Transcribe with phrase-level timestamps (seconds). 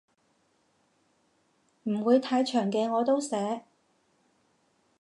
[1.83, 3.65] 唔會太長嘅我都寫